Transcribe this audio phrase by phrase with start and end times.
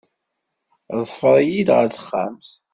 [0.99, 2.51] Ḍfer-iyi-d ɣer texxamt.